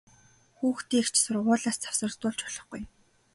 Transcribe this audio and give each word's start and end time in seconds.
Хүүхдийг 0.57 1.07
ч 1.13 1.15
сургуулиас 1.23 1.77
завсардуулж 1.83 2.39
болохгүй! 2.45 2.81